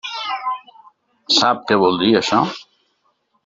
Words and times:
Sap 1.35 1.61
què 1.69 1.79
vol 1.85 2.03
dir 2.05 2.11
això? 2.23 2.43